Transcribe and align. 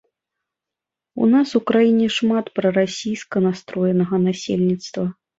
У 1.25 1.25
нас 1.33 1.51
у 1.59 1.59
краіне 1.71 2.07
шмат 2.17 2.45
прарасійска 2.59 3.43
настроенага 3.47 4.15
насельніцтва. 4.25 5.05